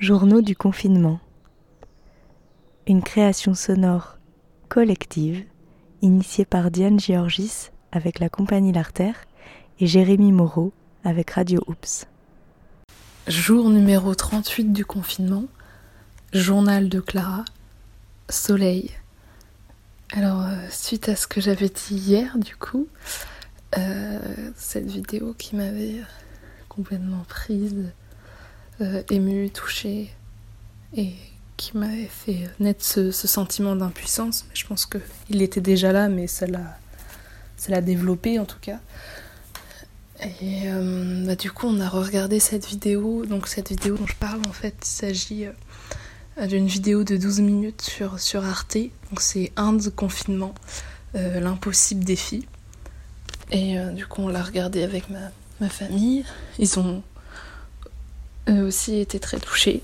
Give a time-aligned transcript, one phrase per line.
[0.00, 1.18] Journaux du confinement.
[2.86, 4.18] Une création sonore
[4.68, 5.44] collective
[6.02, 9.16] initiée par Diane Georgis avec la compagnie L'Artère
[9.80, 10.72] et Jérémy Moreau
[11.02, 12.06] avec Radio Oops.
[13.26, 15.46] Jour numéro 38 du confinement.
[16.32, 17.44] Journal de Clara.
[18.28, 18.92] Soleil.
[20.12, 22.86] Alors, euh, suite à ce que j'avais dit hier, du coup,
[23.76, 24.20] euh,
[24.54, 26.02] cette vidéo qui m'avait
[26.68, 27.90] complètement prise,
[28.80, 30.10] euh, émue, touchée,
[30.96, 31.12] et
[31.56, 34.46] qui m'avait fait naître ce, sentiment d'impuissance.
[34.54, 38.78] Je pense qu'il était déjà là, mais ça l'a, développé en tout cas.
[40.40, 40.68] Et
[41.26, 43.24] bah, du coup, on a regardé cette vidéo.
[43.26, 45.46] Donc, cette vidéo dont je parle, en fait, il s'agit
[46.46, 48.76] d'une vidéo de 12 minutes sur, sur Arte.
[49.10, 50.54] Donc c'est Inde confinement,
[51.16, 52.46] euh, l'impossible défi.
[53.50, 56.24] Et euh, du coup on l'a regardé avec ma, ma, famille.
[56.58, 57.02] Ils ont
[58.48, 59.82] aussi été très touchés.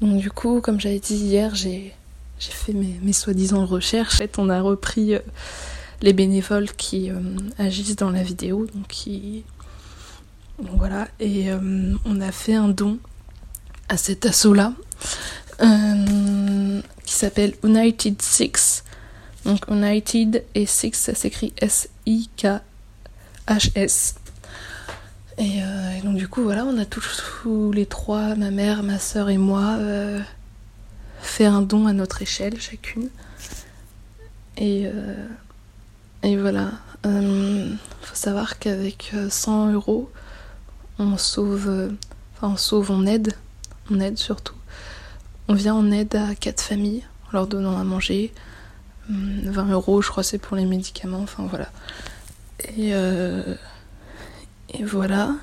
[0.00, 1.94] Donc du coup, comme j'avais dit hier, j'ai
[2.38, 4.14] fait mes, soi-disant recherches.
[4.16, 5.20] En fait, on a repris euh,
[6.00, 7.10] les bénévoles qui
[7.58, 8.66] agissent dans la vidéo.
[8.74, 9.44] Donc, qui...
[10.58, 11.08] voilà.
[11.20, 11.48] Et
[12.04, 12.98] on a fait un don
[13.88, 14.72] à cet assaut-là.
[15.62, 18.82] Euh, qui s'appelle United Six.
[19.44, 22.64] Donc United et Six, ça s'écrit S-I-K-H-S.
[25.42, 29.28] Euh, et, donc du coup voilà, on a tous, les trois, ma mère, ma soeur
[29.28, 30.20] et moi, euh,
[31.20, 33.08] fait un don à notre échelle chacune.
[34.56, 34.86] Et,
[36.22, 36.72] et voilà,
[37.04, 40.10] il faut savoir qu'avec 100 euros,
[40.98, 41.90] on sauve,
[42.36, 43.34] enfin on sauve, on aide,
[43.90, 44.54] on aide surtout
[45.48, 48.32] on vient en aide à quatre familles en leur donnant à manger.
[49.08, 51.20] 20 hum, euros, je crois, c'est pour les médicaments.
[51.20, 51.68] Enfin voilà.
[52.76, 53.54] Et, euh,
[54.74, 55.34] et voilà.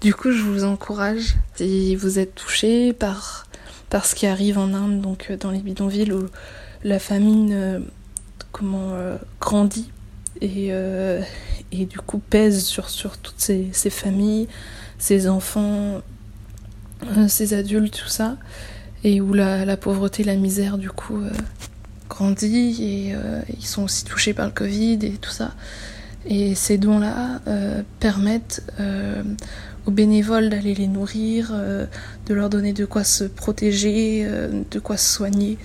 [0.00, 3.46] Du coup, je vous encourage, si vous êtes touché par,
[3.90, 6.26] par ce qui arrive en Inde, donc euh, dans les bidonvilles où
[6.84, 7.80] la famine euh,
[8.52, 8.92] comment,
[9.40, 9.90] grandit
[10.40, 10.70] et,
[11.72, 14.48] et du coup pèse sur, sur toutes ces, ces familles,
[14.98, 16.00] ces enfants,
[17.28, 18.36] ces adultes, tout ça
[19.06, 21.30] et où la, pauvreté, la misère du coup euh,
[22.08, 25.52] grandit et euh, ils sont aussi touchés par le Covid et tout ça.
[26.26, 28.62] Et ces dons-là euh, permettent
[29.86, 34.28] aux bénévoles d'aller les nourrir, de leur donner de quoi se protéger,
[34.70, 35.58] de quoi se soigner.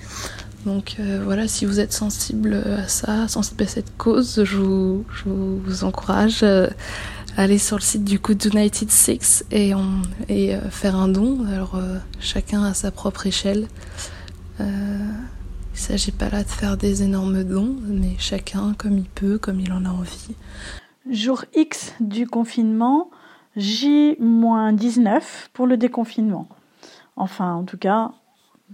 [0.64, 5.28] Donc voilà, si vous êtes sensible à ça, sensible à cette cause, je vous, je
[5.28, 6.44] vous encourage
[7.36, 11.46] aller sur le site du coup d'United Six et, on, et euh, faire un don.
[11.50, 13.66] Alors euh, chacun à sa propre échelle.
[15.72, 19.38] Il ne s'agit pas là de faire des énormes dons, mais chacun comme il peut,
[19.38, 20.36] comme il en a envie.
[21.10, 23.10] Jour X du confinement,
[23.56, 25.22] J-19
[25.54, 26.46] pour le déconfinement.
[27.16, 28.12] Enfin, en tout cas,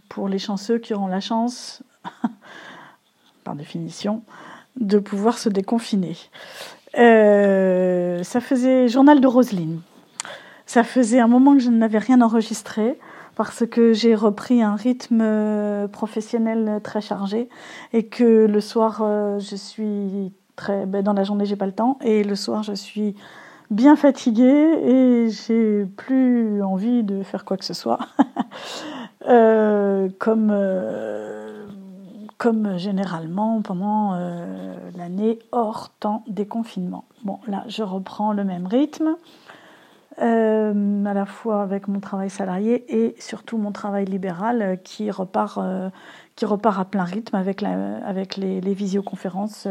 [0.09, 1.84] pour les chanceux qui auront la chance,
[3.44, 4.22] par définition,
[4.76, 6.16] de pouvoir se déconfiner.
[6.98, 9.80] Euh, ça faisait journal de Roselyne.
[10.66, 12.98] Ça faisait un moment que je n'avais rien enregistré
[13.38, 17.49] parce que j'ai repris un rythme euh, professionnel très chargé
[17.93, 21.72] et que le soir euh, je suis très ben, dans la journée j'ai pas le
[21.72, 23.15] temps et le soir je suis
[23.71, 24.43] bien fatiguée
[24.82, 28.00] et j'ai plus envie de faire quoi que ce soit
[30.19, 30.53] comme
[32.38, 37.04] comme généralement pendant euh, l'année hors temps des confinements.
[37.25, 39.16] Bon, là, je reprends le même rythme,
[40.20, 45.10] euh, à la fois avec mon travail salarié et surtout mon travail libéral euh, qui,
[45.10, 45.60] repart,
[46.36, 49.68] qui repart à plein rythme avec, la, avec les, les visioconférences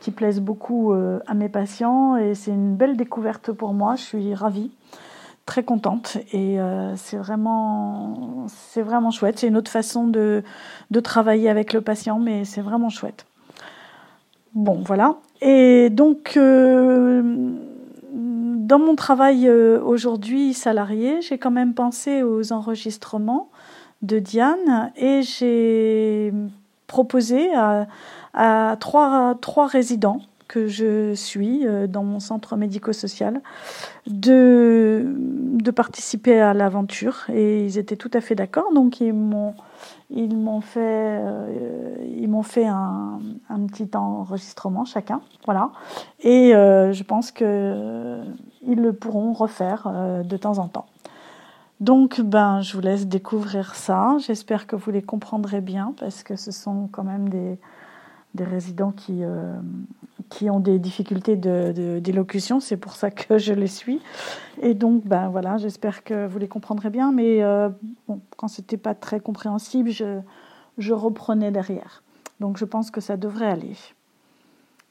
[0.00, 2.16] qui plaisent beaucoup à mes patients.
[2.16, 4.72] Et c'est une belle découverte pour moi, je suis ravie
[5.46, 6.18] très contente.
[6.32, 9.38] Et euh, c'est vraiment c'est vraiment chouette.
[9.38, 10.42] C'est une autre façon de,
[10.90, 13.26] de travailler avec le patient mais c'est vraiment chouette.
[14.54, 15.16] Bon voilà.
[15.40, 17.54] Et donc euh,
[18.62, 23.50] dans mon travail euh, aujourd'hui salarié j'ai quand même pensé aux enregistrements
[24.02, 26.32] de Diane et j'ai
[26.86, 27.86] proposé à,
[28.80, 33.40] trois résidents que je suis euh, dans mon centre médico-social
[34.06, 38.72] de, de participer à l'aventure et ils étaient tout à fait d'accord.
[38.74, 39.54] Donc ils m'ont
[40.12, 40.80] ils m'ont fait
[41.20, 43.18] euh, ils m'ont fait un,
[43.68, 45.70] petit enregistrement chacun voilà.
[46.20, 48.22] Et euh, je pense que
[48.66, 49.90] ils le pourront refaire
[50.24, 50.86] de temps en temps.
[51.80, 54.16] Donc ben je vous laisse découvrir ça.
[54.20, 57.58] J'espère que vous les comprendrez bien parce que ce sont quand même des
[58.34, 59.22] des résidents qui,
[60.32, 64.00] qui ont des difficultés d'élocution, c'est pour ça que je les suis.
[64.62, 67.68] Et donc, ben voilà, j'espère que vous les comprendrez bien, mais euh,
[68.08, 70.20] bon, quand c'était pas très compréhensible, je,
[70.78, 72.02] je reprenais derrière.
[72.40, 73.76] Donc je pense que ça devrait aller.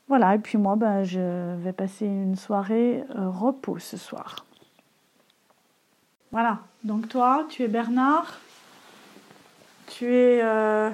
[0.08, 4.46] Voilà, et puis moi, ben, je vais passer une soirée euh, repos ce soir.
[6.32, 8.40] Voilà, donc toi, tu es Bernard,
[9.88, 10.90] tu es euh,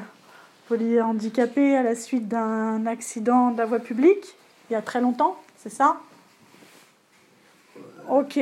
[0.67, 4.36] polyhandicapé à la suite d'un accident de la voie publique,
[4.69, 5.97] il y a très longtemps, c'est ça?
[8.09, 8.39] Ok.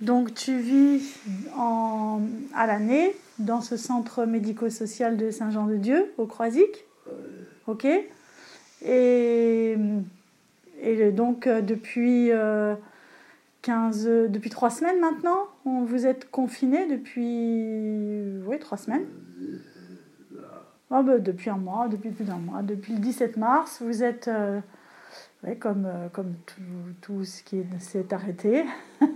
[0.00, 1.18] Donc tu vis
[1.56, 2.20] en,
[2.54, 6.84] à l'année dans ce centre médico-social de Saint-Jean-de-Dieu, au Croisic?
[7.66, 7.86] Ok.
[8.84, 9.76] Et,
[10.82, 12.30] et donc euh, depuis
[13.62, 19.06] 15, euh, depuis trois semaines maintenant, vous êtes confiné depuis oui, trois semaines.
[20.90, 24.28] Oh, bah, depuis un mois, depuis plus d'un mois, depuis le 17 mars, vous êtes
[24.28, 24.60] euh,
[25.54, 26.62] comme, comme tout,
[27.00, 28.64] tout, ce qui s'est arrêté.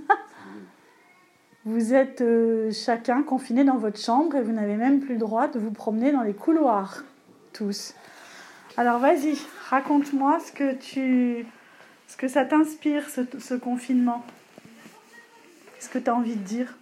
[1.66, 5.46] Vous êtes euh, chacun confiné dans votre chambre et vous n'avez même plus le droit
[5.46, 7.04] de vous promener dans les couloirs,
[7.52, 7.94] tous.
[8.78, 9.36] Alors vas-y,
[9.68, 11.44] raconte-moi ce que tu,
[12.08, 14.24] ce que ça t'inspire ce, ce, confinement.
[15.74, 16.78] Qu'est-ce que tu as envie de dire?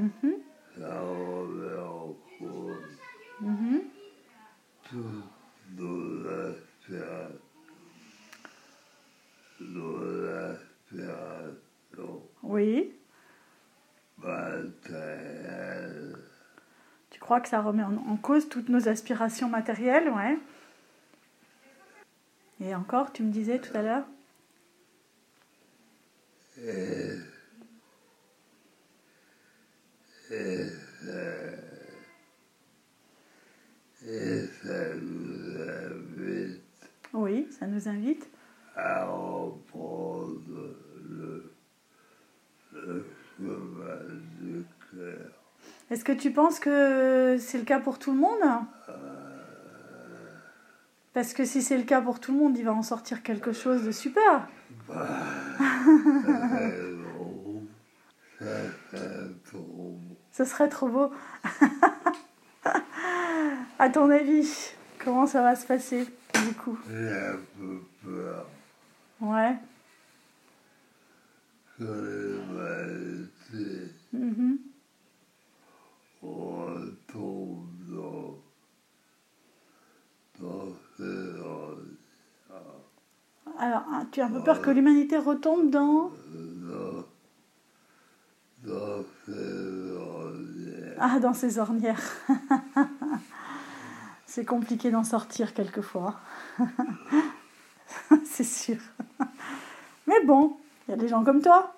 [0.00, 0.42] aspirations
[12.42, 12.92] Oui.
[17.10, 20.38] Tu crois que ça remet en, en cause toutes nos aspirations matérielles, ouais.
[22.60, 24.04] Et encore, tu me disais tout à l'heure
[26.58, 27.16] Et,
[30.30, 30.66] et,
[34.06, 36.62] et ça nous invite
[37.86, 38.28] Invite
[38.76, 39.06] à
[43.38, 45.32] le, cœur.
[45.90, 48.38] Est-ce que tu penses que c'est le cas pour tout le monde
[51.12, 53.52] Parce que si c'est le cas pour tout le monde, il va en sortir quelque
[53.52, 54.48] chose de super.
[54.88, 55.06] Bah.
[60.32, 61.12] Ce serait trop beau.
[63.78, 66.06] à ton avis, comment ça va se passer?
[66.48, 68.46] Du coup J'ai un peu peur
[69.20, 69.56] Ouais.
[71.78, 74.58] que l'humanité Mhm.
[76.22, 78.38] retombe dans,
[80.40, 81.96] dans ces ornières,
[83.58, 86.10] Alors, hein, tu as un peu peur que l'humanité retombe dans...
[86.34, 87.04] dans,
[88.64, 90.96] dans ces ornières.
[90.98, 92.02] Ah, dans ses ornières.
[94.30, 96.14] c'est compliqué d'en sortir quelquefois.
[98.24, 98.76] c'est sûr.
[100.06, 100.56] Mais bon,
[100.86, 101.74] il y a des gens comme toi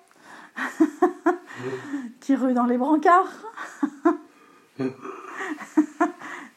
[2.19, 3.33] qui ruent dans les brancards.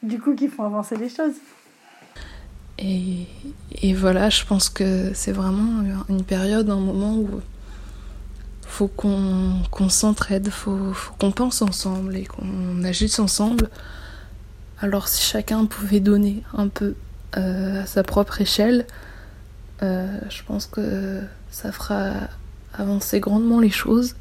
[0.03, 1.33] du coup, qui font avancer les choses.
[2.77, 3.25] Et,
[3.81, 7.41] et voilà, je pense que c'est vraiment une période, un moment où
[8.67, 13.71] faut qu'on s'entraide, faut, faut qu'on pense ensemble et qu'on agisse ensemble.
[14.79, 16.95] Alors si chacun pouvait donner un peu
[17.35, 18.85] euh, à sa propre échelle,
[19.81, 22.13] euh, je pense que ça fera
[22.73, 24.15] avancer grandement les choses.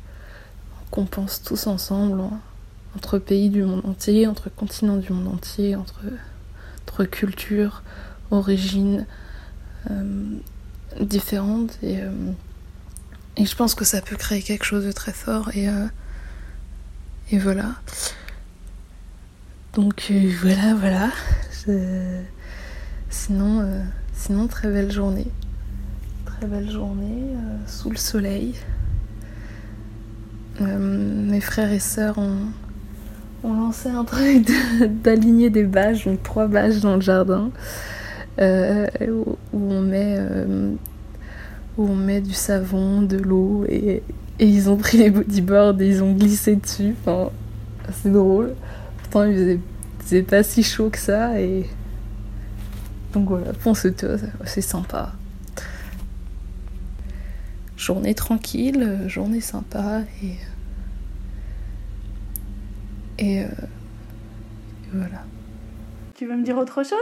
[0.91, 2.23] Qu'on pense tous ensemble,
[2.97, 7.83] entre pays du monde entier, entre continents du monde entier, entre, cultures,
[8.31, 9.05] origines
[9.91, 10.39] euh,
[11.01, 11.77] différentes.
[11.83, 11.99] Et,
[13.39, 15.51] je pense que ça peut créer quelque chose de très fort.
[15.55, 17.75] Et voilà.
[19.77, 21.11] Donc euh, voilà, voilà.
[21.69, 22.23] Euh,
[23.11, 25.27] sinon, très belle journée.
[26.25, 28.55] Très belle journée euh, sous le soleil.
[30.59, 32.47] Mes frères et sœurs ont,
[33.45, 34.51] lancé un truc
[35.05, 37.51] d'aligner des bâches, donc trois bâches dans le jardin,
[38.39, 39.83] où, on
[41.95, 44.03] met, du savon, de l'eau, et,
[44.39, 46.95] et ils ont pris les bodyboards et ils ont glissé dessus.
[47.03, 47.29] Enfin,
[47.93, 48.55] c'est drôle.
[49.17, 51.65] Pourtant, il faisait, il faisait pas si chaud que ça, et
[53.15, 55.15] donc voilà, Poncetos, c'est sympa.
[57.79, 60.37] Journée tranquille, euh, journée sympa et.
[63.19, 63.49] Et, euh,
[64.85, 65.25] et voilà.
[66.15, 66.99] Tu veux me dire autre chose?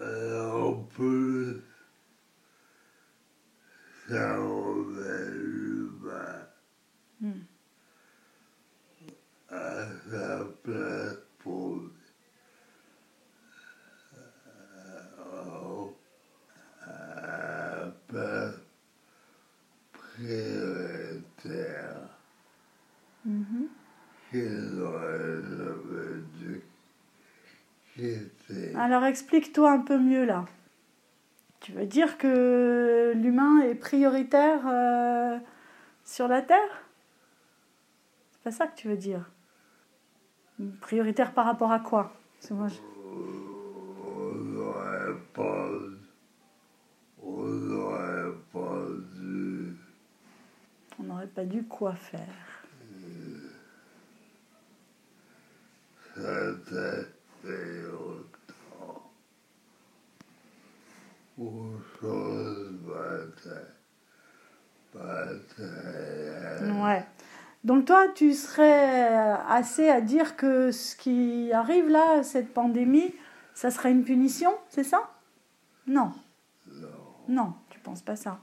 [0.00, 1.65] Euh, en plus, ça
[7.20, 7.32] Hmm.
[20.18, 21.20] euh,
[23.24, 23.68] Mhm.
[27.94, 28.74] quitter.
[28.76, 30.46] Alors explique-toi un peu mieux là.
[31.66, 35.36] Tu veux dire que l'humain est prioritaire euh,
[36.04, 36.84] sur la Terre?
[38.30, 39.28] C'est pas ça que tu veux dire.
[40.80, 42.12] Prioritaire par rapport à quoi?
[42.40, 42.76] Que moi, je-
[51.00, 52.22] On n'aurait pas, dû quoi faire.
[56.14, 59.02] s'attacher autant aux choses maté- matérielles.
[66.62, 67.04] Ouais.
[67.64, 69.12] Donc toi, tu serais
[69.48, 73.14] assez à dire que ce qui arrive là, cette pandémie,
[73.54, 75.10] ça serait une punition, c'est ça?
[75.86, 76.12] Non.
[77.28, 78.40] Non, tu penses pas ça.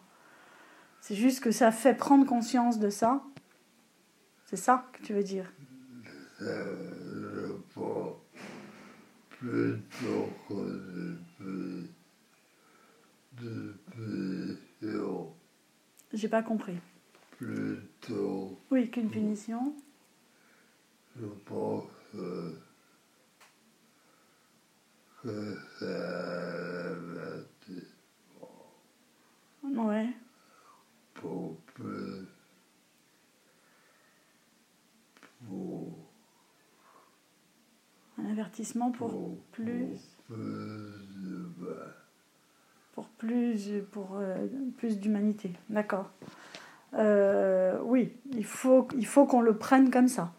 [1.02, 3.24] C'est juste que ça fait prendre conscience de ça.
[4.46, 5.52] C'est ça que tu veux dire?
[6.40, 8.18] Je pense
[9.30, 11.18] plutôt que
[14.82, 15.34] non,
[16.14, 16.78] J'ai pas compris.
[17.38, 19.76] plutôt, Oui, qu'une punition.
[21.20, 22.56] je pense que,
[25.24, 25.94] c'est
[29.64, 30.10] Ouais.
[31.16, 32.28] pour plus,
[35.48, 35.98] pour,
[38.18, 39.86] Un avertissement pour pour plus,
[40.28, 40.36] plus
[41.26, 41.94] humain.
[43.92, 44.48] Pour euh,
[44.78, 45.52] plus d'humanité.
[45.70, 46.10] D'accord.
[46.96, 50.32] Euh, oui, il faut, il faut qu'on le prenne comme ça.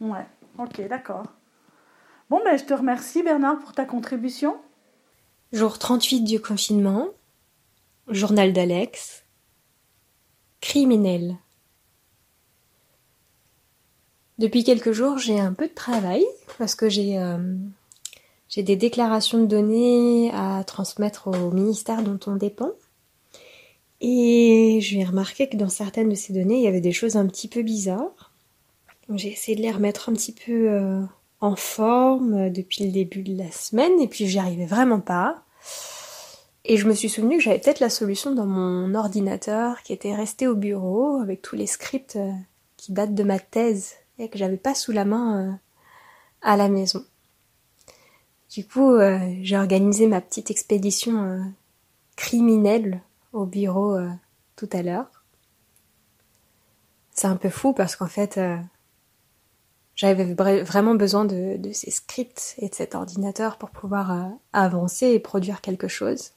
[0.00, 0.26] Ouais.
[0.58, 1.24] Ok, d'accord.
[2.28, 4.56] Bon, ben, je te remercie Bernard pour ta contribution.
[5.52, 7.08] Jour 38 du confinement.
[8.08, 9.24] Journal d'Alex.
[10.60, 11.36] Criminel.
[14.38, 16.24] Depuis quelques jours, j'ai un peu de travail
[16.58, 17.54] parce que j'ai euh,
[18.50, 22.72] j'ai des déclarations de données à transmettre au ministère dont on dépend.
[24.00, 27.26] Et j'ai remarqué que dans certaines de ces données, il y avait des choses un
[27.26, 28.32] petit peu bizarres.
[29.14, 31.00] J'ai essayé de les remettre un petit peu euh,
[31.40, 35.44] en forme euh, depuis le début de la semaine et puis j'y arrivais vraiment pas.
[36.64, 40.14] Et je me suis souvenu que j'avais peut-être la solution dans mon ordinateur qui était
[40.14, 42.32] resté au bureau avec tous les scripts euh,
[42.76, 45.58] qui datent de ma thèse et que j'avais pas sous la main
[46.42, 47.04] à la maison.
[48.50, 51.40] Du coup, euh, j'ai organisé ma petite expédition euh,
[52.16, 53.00] criminelle
[53.32, 54.10] au bureau euh,
[54.56, 55.06] tout à l'heure.
[57.12, 58.40] C'est un peu fou parce qu'en fait,
[59.94, 65.08] j'avais vra- vraiment besoin de, de ces scripts et de cet ordinateur pour pouvoir avancer
[65.08, 66.30] et produire quelque chose.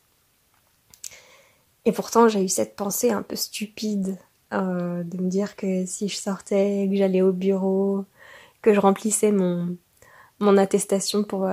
[1.85, 4.17] Et pourtant, j'ai eu cette pensée un peu stupide
[4.51, 8.03] de me dire que si je sortais, que j'allais au bureau,
[8.61, 9.77] que je remplissais mon,
[10.39, 11.49] mon attestation pour,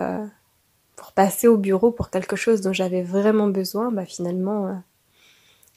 [1.00, 4.74] pour passer au bureau pour quelque chose dont j'avais vraiment besoin, bah finalement, euh,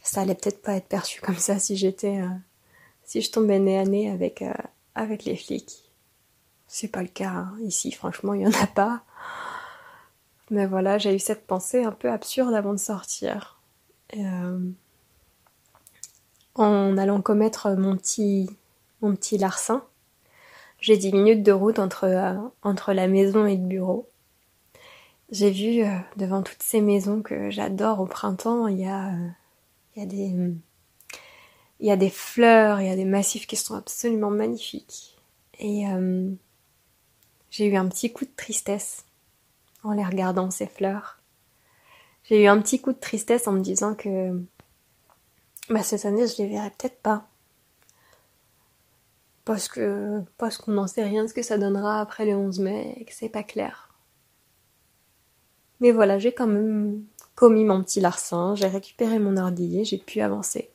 [0.04, 2.28] ça allait peut-être pas être perçu comme ça si j'étais, euh,
[3.06, 4.52] si je tombais nez à nez avec, euh,
[4.96, 5.90] avec les flics.
[6.68, 7.56] C'est pas le cas hein.
[7.62, 9.04] ici, franchement, il y en a pas.
[10.52, 13.62] Mais voilà, j'ai eu cette pensée un peu absurde avant de sortir.
[16.56, 18.50] En allant commettre mon petit,
[19.38, 19.86] larcin,
[20.82, 24.10] j'ai 10 minutes de route entre la maison et le bureau.
[25.34, 30.06] J'ai vu euh, devant toutes ces maisons que j'adore au printemps, il y a, euh,
[30.06, 30.32] des,
[31.80, 35.18] il y a des fleurs, il y a des massifs qui sont absolument magnifiques.
[35.58, 36.30] Et euh,
[37.50, 39.06] j'ai eu un petit coup de tristesse
[39.82, 41.18] en les regardant ces fleurs.
[42.26, 44.40] J'ai eu un petit coup de tristesse en me disant que
[45.68, 47.28] bah, cette année je les verrai peut-être pas.
[49.46, 52.98] Parce que parce qu'on n'en sait rien ce que ça donnera après le 11 mai
[53.00, 53.83] et que c'est pas clair.
[55.84, 57.02] Mais voilà, j'ai quand même
[57.36, 60.70] commis mon petit larcin, j'ai récupéré mon ordi, j'ai pu avancer.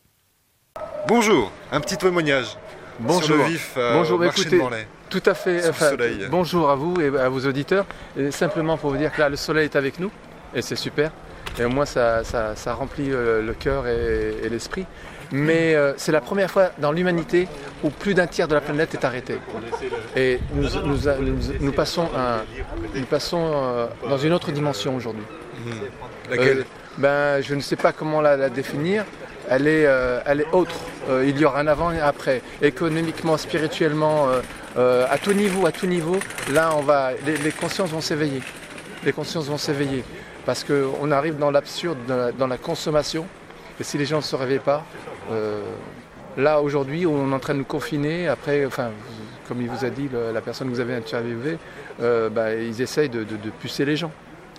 [1.07, 2.59] Bonjour, un petit témoignage
[3.00, 3.23] Bonjour.
[3.23, 4.87] sur le vif euh, Bonjour, marché écoutez, de Morlaix.
[5.09, 5.62] Tout à fait.
[5.62, 6.27] Sous le soleil.
[6.31, 7.87] Bonjour à vous et à vos auditeurs.
[8.19, 10.11] Et simplement pour vous dire que là, le soleil est avec nous
[10.55, 11.11] et c'est super.
[11.59, 14.85] Et au moins, ça, ça, ça remplit euh, le cœur et, et l'esprit.
[15.30, 17.49] Mais euh, c'est la première fois dans l'humanité
[17.85, 19.38] où plus d'un tiers de la planète est arrêté.
[20.16, 22.44] Et nous, nous, nous- nous passons, un-
[22.94, 25.25] nous passons euh, dans une autre dimension aujourd'hui.
[26.30, 26.64] Laquelle Euh,
[26.99, 29.04] ben, Je ne sais pas comment la, la définir.
[29.50, 29.87] Elle est,
[30.26, 30.75] elle est autre.
[31.25, 32.42] Il y aura un avant et un après.
[32.61, 34.26] Économiquement, spirituellement,
[34.76, 36.16] à tout niveau, à tout niveau.
[36.52, 38.42] Là, on va, les, les consciences vont s'éveiller.
[39.04, 40.04] Les consciences vont s'éveiller
[40.44, 43.25] parce qu'on arrive dans l'absurde, dans la, dans la consommation.
[43.80, 44.85] Et si les gens ne se réveillent pas,
[46.37, 48.28] là aujourd'hui, on est en train de nous confiner.
[48.28, 48.90] Après, enfin,
[49.49, 51.58] comme il vous a dit, le- la personne que vous avez interviewée,
[52.00, 54.12] euh, ben, ils essayent de, de- de pucer les gens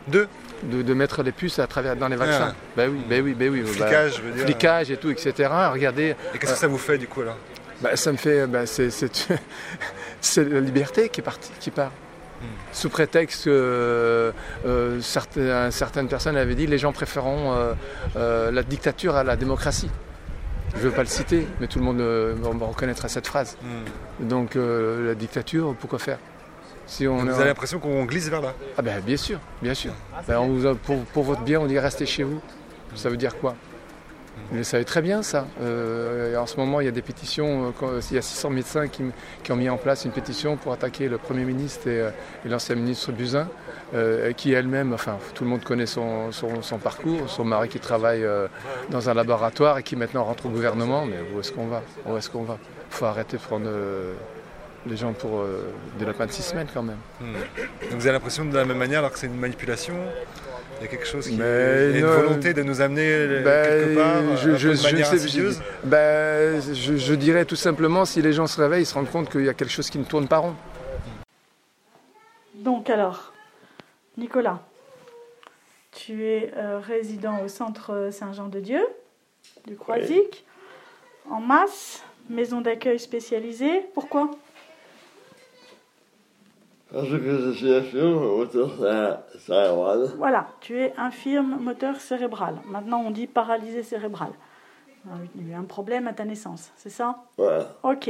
[0.07, 0.27] Deux
[0.63, 2.49] de, de mettre les puces à travers dans les vaccins.
[2.51, 2.55] Ah.
[2.75, 3.61] Ben oui, ben oui, ben oui.
[3.61, 4.43] bah, Flicage, je veux dire.
[4.43, 5.49] flicage et tout, etc.
[5.71, 7.37] Regardez, Et qu'est-ce que ça vous fait du coup alors
[7.81, 8.89] bah, ça me fait, bah, c'est,
[10.37, 11.91] la liberté qui est partie, qui part.
[12.41, 12.45] Hmm.
[12.73, 14.31] Sous prétexte que euh,
[14.65, 17.73] euh, certaines, certaines personnes avaient dit les gens préféreront euh,
[18.17, 19.89] euh, la dictature à la démocratie.
[20.75, 23.57] Je ne veux pas le citer, mais tout le monde euh, reconnaîtra cette phrase.
[23.61, 24.27] Hmm.
[24.27, 26.19] Donc euh, la dictature, pourquoi faire?
[26.85, 29.93] Si on Vous avez l'impression qu'on glisse vers là ah ben bien sûr, bien sûr.
[30.27, 32.41] Ben, on vous a- pour, pour votre bien, on dit restez chez vous.
[32.95, 33.55] Ça veut dire quoi?
[34.49, 35.45] Vous le savez très bien ça.
[35.61, 38.87] Euh, en ce moment, il y a des pétitions, euh, il y a 600 médecins
[38.87, 39.03] qui,
[39.43, 42.09] qui ont mis en place une pétition pour attaquer le Premier ministre et, euh,
[42.45, 43.47] et l'ancien ministre Buzyn,
[43.95, 47.79] euh, qui elle-même, enfin tout le monde connaît son, son- son parcours, son mari qui
[47.79, 48.47] travaille euh,
[48.89, 51.81] dans un laboratoire et qui maintenant rentre au gouvernement, mais où est-ce qu'on va?
[52.05, 52.57] Où est-ce qu'on va?
[52.91, 54.13] Il faut arrêter de prendre euh,
[54.85, 56.97] les gens pour euh, des lapins de six semaines quand même.
[57.19, 57.33] Hmm.
[57.89, 59.95] Donc vous avez l'impression de la même manière alors que c'est une manipulation?
[60.79, 61.35] Il y a quelque chose qui.
[61.35, 62.21] Mais il y a une non.
[62.21, 65.11] volonté de nous amener euh, Ben, quelque part je, je- je manière
[65.83, 69.29] ben, je- je dirais tout simplement, si les gens se réveillent, ils se rendent compte
[69.29, 70.53] qu'il y a quelque chose qui ne tourne pas rond.
[72.55, 73.33] Donc alors,
[74.19, 74.59] Nicolas,
[75.91, 78.85] tu es euh, résident au centre Saint-Jean-de-Dieu
[79.65, 80.45] du Croisic,
[81.29, 83.85] en masse, maison d'accueil spécialisée.
[83.93, 84.29] Pourquoi?
[86.91, 88.71] Parce que je suis infirme, auteur
[89.39, 90.11] cérébral.
[90.17, 92.55] Voilà, tu es infirme moteur cérébral.
[92.65, 94.31] Maintenant, on dit paralysé cérébral.
[95.35, 97.23] Il y a eu un problème à ta naissance, c'est ça?
[97.37, 97.73] Voilà.
[97.83, 98.09] Ok.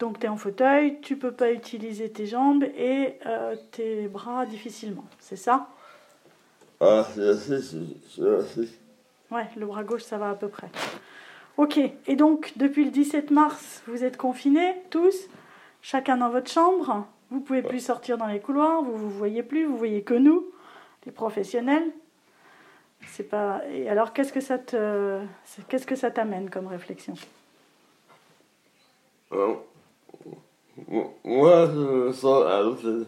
[0.00, 4.46] Donc tu es en fauteuil, tu peux pas utiliser tes jambes et euh, tes bras
[4.46, 5.68] difficilement, c'est ça?
[6.80, 8.68] Ah, c'est assez, c'est assez.
[9.30, 10.70] Ouais, le bras gauche, ça va à peu près.
[11.58, 15.28] Ok, et donc depuis le 17 mars, vous êtes confinés tous,
[15.82, 17.06] chacun dans votre chambre.
[17.30, 20.46] Vous pouvez plus sortir dans les couloirs, vous vous voyez plus, vous voyez que nous,
[21.04, 21.90] les professionnels.
[23.06, 23.60] C'est pas.
[23.70, 25.20] Et alors, qu'est-ce que ça te,
[25.68, 27.14] qu'est-ce que ça t'amène comme réflexion?
[29.32, 29.54] Euh,
[31.24, 33.06] Moi, je me sens à l'hôtel.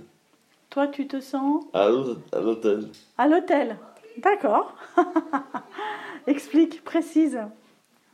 [0.71, 2.89] Toi, tu te sens À l'hôtel.
[3.19, 3.77] À l'hôtel.
[4.19, 4.75] D'accord.
[6.27, 7.39] Explique, précise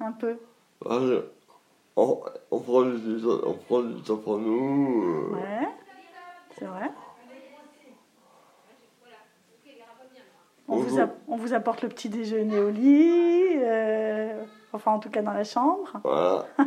[0.00, 0.36] un peu.
[0.82, 1.24] Que
[1.96, 5.34] On, on, prend du temps, on prend du temps pour nous.
[5.34, 5.68] euh, Ouais,
[6.58, 6.90] c'est vrai.
[10.70, 15.22] On vous, on vous apporte le petit déjeuner au lit, euh, enfin en tout cas
[15.22, 15.92] dans la chambre.
[16.04, 16.44] Voilà.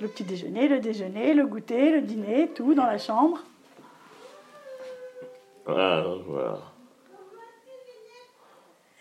[0.00, 3.42] Le petit déjeuner, le déjeuner, le goûter, le dîner, tout dans la chambre.
[5.66, 6.58] Voilà, donc voilà.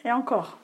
[0.03, 0.57] Et encore.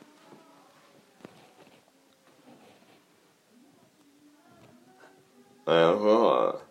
[5.68, 6.62] Et encore,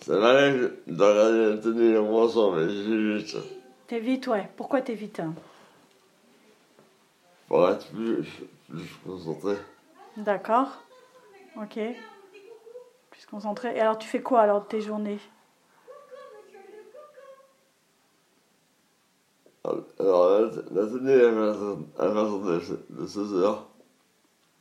[0.00, 3.36] ça m'arrive de regarder la télé en pensant, mais j'ai juste
[3.88, 4.48] T'évites, ouais.
[4.56, 5.20] Pourquoi t'évites
[7.48, 8.28] pour être plus,
[8.68, 9.54] plus concentré.
[10.18, 10.82] D'accord.
[11.60, 11.78] Ok.
[13.10, 13.76] Plus concentré.
[13.76, 15.18] Et alors tu fais quoi alors de tes journées?
[19.98, 23.66] Alors, la, la télé, elle va de, de 16 heures.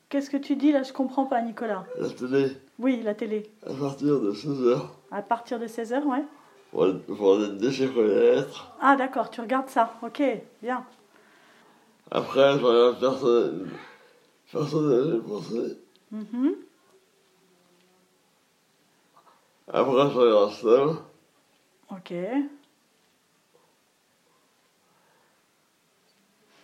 [0.09, 0.83] Qu'est-ce que tu dis là?
[0.83, 1.85] Je comprends pas, Nicolas.
[1.97, 3.49] La télé, Oui, la télé.
[3.65, 6.23] à partir de 16 heures, À partir de 16h, ouais.
[6.71, 8.71] pour, pour déchiffrer les lettres.
[8.81, 9.93] Ah d'accord, tu regardes ça.
[10.01, 10.21] Ok,
[10.61, 10.85] bien.
[12.11, 13.69] Après, je regarde personne.
[14.51, 15.77] Personne n'avait pensé.
[16.11, 16.55] Mhm.
[19.71, 20.89] Après, je regarde seul.
[21.91, 22.13] Ok.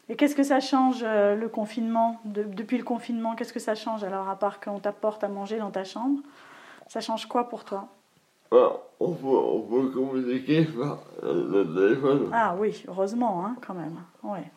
[0.10, 3.76] Et qu'est-ce que ça change euh, le confinement de- Depuis le confinement, qu'est-ce que ça
[3.76, 6.20] change alors à part qu'on t'apporte à manger dans ta chambre
[6.88, 7.88] Ça change quoi pour toi
[8.52, 12.30] Ah, on, peut, on peut communiquer par le, téléphone.
[12.34, 13.98] Ah oui, heureusement, hein, quand même.
[14.24, 14.52] Ouais.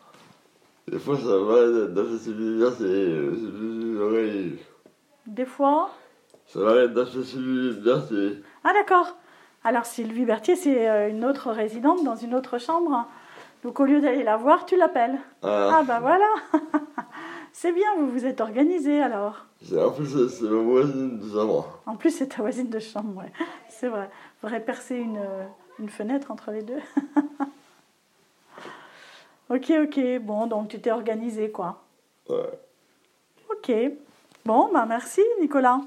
[0.87, 4.59] Des fois, ça va d'accessibilité, c'est c'est plus.
[5.25, 5.91] Des fois.
[6.47, 8.41] Ça va d'accessibilité.
[8.63, 9.15] Ah d'accord.
[9.63, 13.07] Alors Sylvie Berthier, c'est euh, une autre résidente dans une autre chambre.
[13.63, 15.19] Donc au lieu d'aller la voir, tu l'appelles.
[15.41, 15.77] Voilà.
[15.79, 16.27] Ah bah voilà
[17.51, 19.45] C'est bien, vous vous êtes organisé alors.
[19.73, 21.79] En plus, c'est- c'est ma voisine de chambre.
[21.87, 23.31] En plus, c'est ta voisine de chambre, ouais.
[23.69, 24.09] C'est vrai.
[24.39, 25.43] Faudrait percer une, euh,
[25.79, 26.77] une fenêtre entre les deux.
[29.49, 29.99] ok, ok.
[30.21, 31.83] Bon, donc tu t'es organisé, quoi.
[32.29, 32.59] Ouais.
[33.49, 33.71] Ok.
[34.45, 35.81] Bon, bah merci, Nicolas.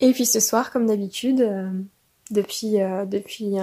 [0.00, 1.70] Et puis ce soir, comme d'habitude, euh,
[2.30, 3.56] depuis, euh, depuis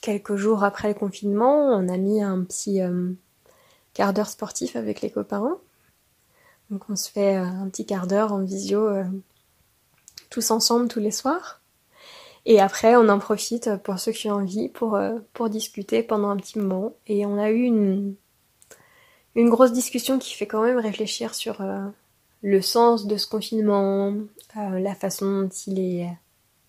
[0.00, 3.12] quelques jours après le confinement, on a mis un petit euh,
[3.92, 5.58] quart d'heure sportif avec les copains.
[6.70, 8.88] Donc on se fait un petit quart d'heure en visio
[10.30, 11.60] tous ensemble tous les soirs.
[12.44, 14.98] Et après, on en profite pour ceux qui ont envie pour,
[15.32, 16.94] pour discuter pendant un petit moment.
[17.06, 18.16] Et on a eu une,
[19.36, 21.86] une grosse discussion qui fait quand même réfléchir sur euh,
[22.42, 24.14] le sens de ce confinement,
[24.56, 26.08] euh, la façon dont il est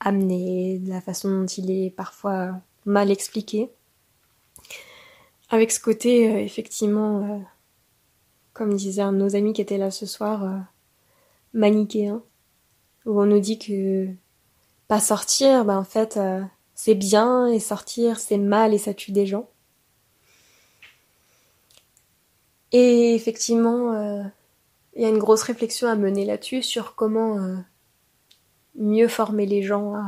[0.01, 3.71] amené, la façon dont il est parfois mal expliqué.
[5.49, 7.41] Avec ce côté, euh, effectivement,
[8.51, 10.65] comme de nos amis qui était là ce soir,
[11.53, 12.21] manichéen,
[13.05, 14.09] où on nous dit que
[14.89, 16.19] pas sortir, ben en fait,
[16.75, 19.47] c'est bien, et sortir, c'est mal, et ça tue des gens.
[22.71, 24.23] Et effectivement, euh,
[24.95, 27.55] il y a une grosse réflexion à mener là-dessus sur comment euh,
[28.75, 30.05] mieux former les gens à,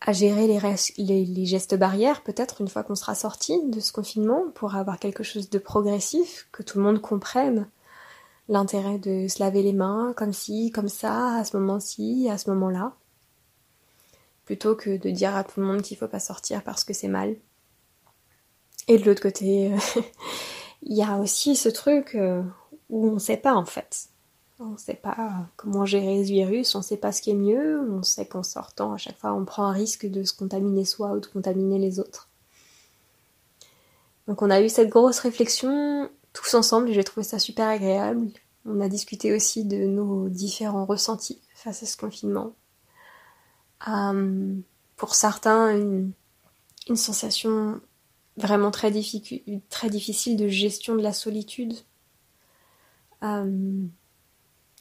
[0.00, 4.44] à gérer les, les- gestes barrières, peut-être une fois qu'on sera sorti de ce confinement,
[4.54, 7.68] pour avoir quelque chose de progressif, que tout le monde comprenne
[8.48, 12.48] l'intérêt de se laver les mains comme ci, comme ça, à ce moment-ci, à ce
[12.50, 12.94] moment-là,
[14.46, 17.06] plutôt que de dire à tout le monde qu'il faut pas sortir parce que c'est
[17.08, 17.36] mal.
[18.88, 19.70] Et de l'autre côté,
[20.82, 22.42] il y a aussi ce truc euh,
[22.88, 24.08] où on sait pas en fait.
[24.58, 28.02] On sait pas comment gérer ce virus, on sait pas ce qui est mieux, on
[28.02, 31.20] sait qu'en sortant, à chaque fois, on prend un risque de se contaminer soi ou
[31.20, 32.28] de contaminer les autres.
[34.28, 38.28] Donc on a eu cette grosse réflexion tous ensemble et j'ai trouvé ça super agréable.
[38.66, 42.52] On a discuté aussi de nos différents ressentis face à ce confinement.
[43.88, 44.54] Euh,
[44.96, 47.80] pour certains, une sensation
[48.40, 51.74] vraiment très, difficile de gestion de la solitude.
[53.22, 53.86] Euh,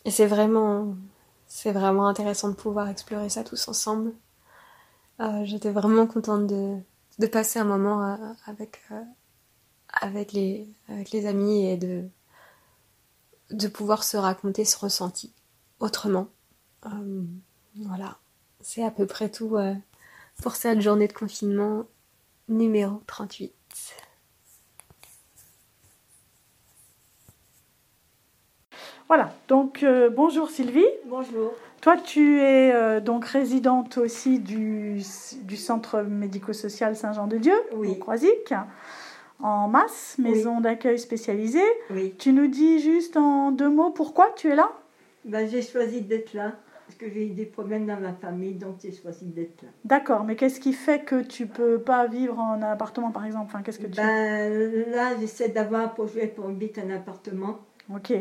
[0.06, 0.96] et c'est vraiment,
[1.48, 4.14] c'est vraiment intéressant de pouvoir explorer ça tous ensemble.
[5.20, 8.82] Euh, J'étais vraiment contente de, passer un moment euh, avec,
[9.90, 10.68] avec, les,
[11.26, 12.08] amis et de,
[13.52, 15.34] de pouvoir se raconter ce ressenti
[15.80, 16.28] autrement.
[17.76, 18.18] Voilà,
[18.62, 19.58] c'est à peu près tout
[20.42, 21.86] pour cette journée de confinement
[22.50, 23.54] numéro 38.
[29.08, 30.86] Voilà, donc euh, bonjour Sylvie.
[31.06, 31.54] Bonjour.
[31.82, 35.02] Toi, tu es euh, donc résidente aussi du,
[35.44, 37.90] du centre médico-social Saint-Jean-de-Dieu, Oui.
[37.90, 38.54] au Croisic,
[39.42, 41.64] en masse, maison d'accueil spécialisée.
[41.90, 42.14] Oui.
[42.20, 44.72] Tu nous dis juste en deux mots pourquoi tu es là?
[45.26, 46.54] Ben, j'ai choisi d'être là
[46.90, 49.70] parce que j'ai eu des problèmes dans ma famille, donc j'ai choisi d'être là.
[49.86, 53.46] D'accord, mais qu'est-ce qui fait que tu peux pas vivre en appartement par exemple?
[53.46, 53.98] Enfin, qu'est-ce que tu...
[54.02, 57.60] Ben, là, j'essaie d'avoir un projet pour habiter un appartement,
[57.94, 58.12] Ok,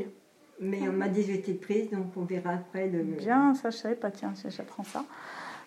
[0.60, 2.88] mais on m'a dit que j'étais prise, donc on verra après.
[2.88, 3.02] Le...
[3.04, 5.02] bien, ça je savais pas, tiens, j'apprends ça.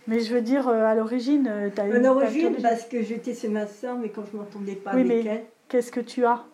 [0.07, 3.49] Mais je veux dire, euh, à l'origine, tu as À l'origine, parce que j'étais chez
[3.49, 6.23] ma soeur, mais quand je ne m'entendais pas Oui, avec mais- elle, Qu'est-ce que tu
[6.23, 6.45] as?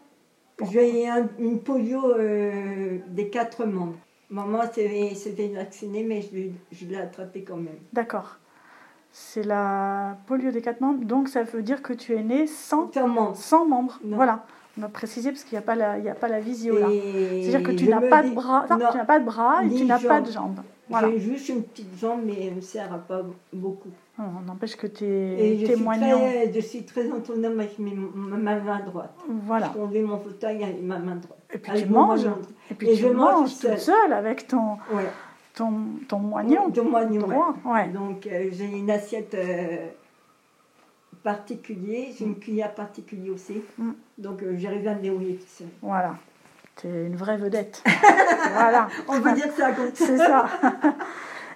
[0.72, 3.98] J'ai eu un- une polio euh, des quatre membres.
[4.30, 4.88] Maman s'est
[5.36, 7.78] fait vacciner, mais je, l'ai- je l'ai attrapée quand même.
[7.94, 8.38] D'accord.
[9.12, 12.92] C'est la polio des quatre membres, donc ça veut dire que tu es né sans,
[12.92, 13.36] Sans membre.
[13.38, 14.00] sans membres.
[14.04, 14.18] Non.
[14.18, 14.46] Voilà,
[14.78, 16.78] on a précisé parce qu'il n'y a, pas la- il y a pas la visio
[16.78, 16.88] là.
[16.90, 18.86] C'est-à-dire que tu n'as pas de dis- bras, non, Non.
[18.92, 20.60] tu n'as pas de bras et tu n'as pas de jambes.
[20.90, 21.10] Voilà.
[21.12, 23.22] J'ai juste une petite jambe, mais elle ne me sert à pas
[23.54, 23.90] beaucoup.
[24.20, 26.18] Non, N'empêche que tu es je suis, témoignant.
[26.18, 29.14] très, je suis très autonome avec mes- ma main droite.
[29.28, 29.72] Voilà.
[29.74, 31.37] Je conduis mon fauteuil avec ma main droite.
[31.54, 32.26] Et puis tu manges.
[32.70, 35.10] Et puis Et tu je mange manges toute toute seule avec ton, Ouais.
[35.56, 35.74] ton,
[36.08, 37.28] ton moignon De moignon,
[37.66, 37.88] ouais.
[37.90, 39.88] Donc euh, j'ai une assiette euh,
[41.24, 43.62] particulière, j'ai une cuillère particulière aussi.
[43.78, 43.92] Mm.
[44.18, 45.68] Donc euh, j'arrive à me débrouiller tout seul.
[45.82, 46.16] Voilà.
[46.76, 47.84] Tu es une vraie vedette.
[48.54, 48.88] voilà.
[49.08, 49.90] On peut dire ça comme.
[49.94, 50.46] C'est ça.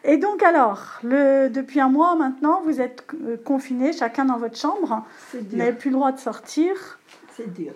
[0.03, 4.57] Et donc alors, le, depuis un mois maintenant, vous êtes euh, confinés chacun dans votre
[4.57, 5.05] chambre.
[5.31, 6.99] C'est Vous n'avez plus le droit de sortir.
[7.35, 7.73] C'est dur.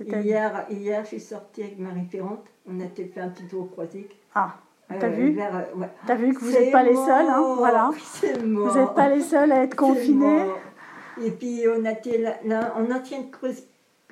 [0.00, 2.44] Hier, hier, je suis sortie avec ma référente.
[2.68, 4.16] On a fait un petit tour croisic.
[4.34, 4.54] Ah,
[5.00, 5.88] T'as vu vers, euh, ouais.
[6.06, 7.06] t'as vu que vous n'êtes pas les mort.
[7.06, 7.90] seuls, hein, voilà.
[8.44, 10.44] Vous n'êtes pas les seuls à être confinés.
[11.22, 13.64] Et puis on a été là, là, en ancienne, crus-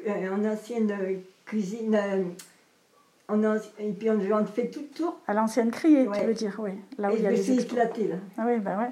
[0.09, 1.95] euh, en ancienne euh, cuisine.
[1.95, 2.23] euh,
[3.29, 5.18] en anci- et puis on, on fait tout le tour.
[5.27, 6.25] À l'ancienne criée, tu Ouais.
[6.27, 6.73] veux dire, oui.
[6.99, 8.16] Là où et il y je a me les suis éclatée là.
[8.38, 8.90] Ah oui, bah ouais.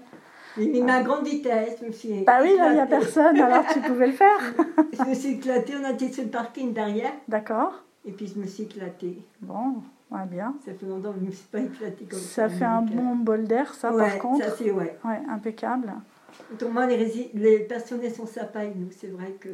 [0.56, 1.78] Mis ma grande vitesse.
[1.80, 4.54] Je me suis Bah oui, là, il n'y a personne, alors tu pouvais le faire.
[4.92, 7.84] Je me suis éclatée, on était sur le parking derrière, D'accord.
[8.04, 9.18] et puis je me suis éclatée.
[9.40, 9.76] Bon,
[10.10, 10.54] ouais, bien.
[10.64, 12.48] Ça fait longtemps que je ne me suis pas éclatée comme ça.
[12.48, 14.44] Ça fait un euh, bon bol d'air, ça, ouais, par contre.
[14.44, 14.98] Ça, c'est ouais.
[15.04, 15.92] Ouais, impeccable.
[16.52, 18.88] Autrement, les, rési- les personnels sont sympas avec nous.
[18.90, 19.48] C'est vrai que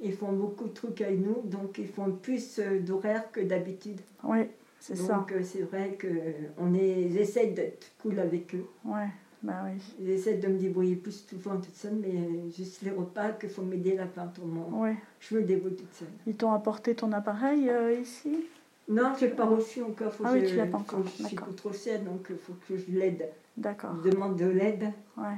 [0.00, 4.00] ils font beaucoup de trucs avec nous, donc ils font plus euh, d'horaires que d'habitude.
[4.24, 4.48] Oui,
[4.80, 5.14] c'est ça.
[5.14, 8.66] Donc euh, c'est vrai qu'on essaie d'être cool avec eux.
[8.84, 9.08] Ouais,
[9.42, 9.80] bah oui.
[10.04, 13.62] J'essaie de me débrouiller plus souvent toute seule, mais euh, juste les repas qu'il faut
[13.62, 14.72] m'aider la fin tout le monde.
[14.72, 14.96] Ouais.
[15.20, 16.08] Je me débrouille toute seule.
[16.26, 18.46] Ils t'ont apporté ton appareil euh, ici?
[18.88, 20.12] Non, je n'ai pas reçu encore.
[20.12, 22.36] Faut Ah que oui, je, tu l'as pas encore, Je suis trop chère, donc il
[22.36, 23.28] faut que je l'aide.
[23.56, 23.94] D'accord.
[24.04, 24.92] Je demande de l'aide.
[25.16, 25.36] Ouais.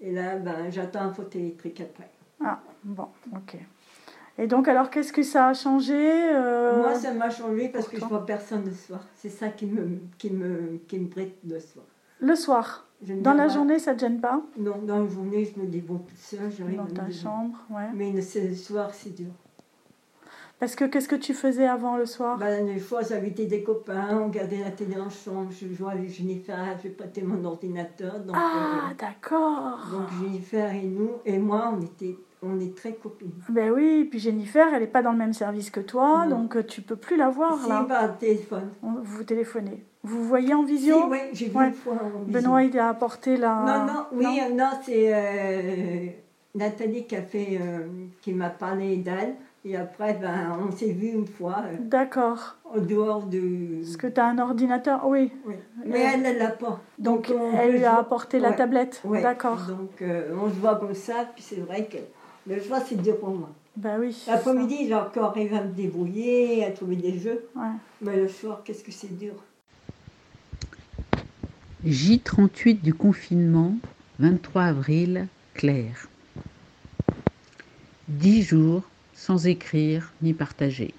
[0.00, 2.10] Et là, ben, j'attends un fauteuil électrique après.
[2.42, 3.56] Ah, bon, ok.
[4.38, 7.96] Et donc, alors, qu'est-ce que ça a changé euh, Moi, ça m'a changé parce que
[7.96, 8.16] je pourtant.
[8.16, 9.00] vois personne le soir.
[9.14, 11.08] C'est ça qui me, qui me, qui me
[11.48, 11.84] le soir.
[12.20, 12.83] Le soir?
[12.83, 14.40] ne Dans la pas- journée, ça te gêne pas?
[14.56, 16.50] Non, dans la journée, je me débrouille toute seule.
[16.56, 17.88] j'arrive Dans ta chambre, ouais.
[17.94, 18.22] Mais le
[18.54, 19.30] soir, c'est dur.
[20.60, 22.38] Parce que qu'est-ce que tu faisais avant le soir?
[22.38, 26.08] Ben, des fois, j'invitais des copains, on regardait la télé en chambre, je jouais avec
[26.08, 28.20] Jennifer, je prêtais mon ordinateur.
[28.20, 29.86] Donc, Ah, euh, d'accord.
[29.90, 33.32] donc Jennifer et nous, et moi, on était on est très copines.
[33.48, 36.40] Ben oui, puis Jennifer, elle n'est pas dans le même service que toi, Non.
[36.40, 37.84] donc euh, tu peux plus la voir Si, là.
[37.88, 38.68] par téléphone.
[38.82, 39.82] On- vous téléphonez.
[40.04, 41.72] Vous voyez en Si, visio oui, j'ai vu Ouais.
[41.72, 42.30] fois en.
[42.30, 43.54] Benoît, il a apporté la.
[43.66, 46.06] Non, non, oui, euh, non, c'est euh,
[46.54, 47.86] Nathalie qui a fait, euh,
[48.20, 49.34] qui m'a parlé d'elle.
[49.66, 52.56] Et après, ben, on s'est vu une fois euh, D'accord.
[52.64, 53.80] en dehors de.
[53.80, 55.32] Est-ce que tu as un ordinateur Oui.
[55.46, 55.54] Oui.
[55.86, 56.80] Mais elle, elle l'a pas.
[56.98, 58.56] Donc, on elle lui a apporté la Ouais.
[58.56, 59.00] tablette.
[59.06, 59.22] Ouais.
[59.22, 59.62] D'accord.
[59.66, 61.96] Donc, euh, on se voit comme ça, puis c'est vrai que
[62.46, 63.48] le soir, c'est dur pour moi.
[63.74, 64.22] Ben oui.
[64.28, 67.48] L'après-midi, j'ai encore arrivé à me débrouiller, à trouver des jeux.
[67.56, 67.62] Ouais.
[68.02, 69.32] Mais le soir, qu'est-ce que c'est dur.
[71.86, 73.76] J38 du confinement,
[74.18, 76.08] 23 avril, Claire.
[78.08, 80.94] Dix jours sans écrire ni partager.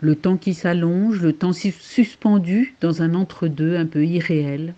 [0.00, 4.72] Le temps qui s'allonge, le temps suspendu dans un entre-deux un peu irréel,